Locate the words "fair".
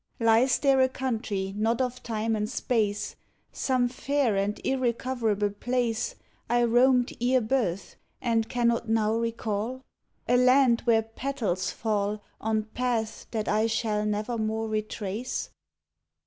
3.87-4.35